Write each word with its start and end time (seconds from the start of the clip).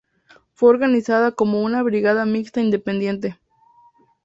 Fue 0.55 0.71
reorganizada 0.71 1.31
como 1.31 1.61
una 1.61 1.83
brigada 1.83 2.25
mixta 2.25 2.59
independiente. 2.59 3.37